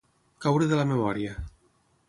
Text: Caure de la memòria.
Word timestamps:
Caure 0.45 0.69
de 0.71 0.79
la 0.81 0.87
memòria. 0.93 1.37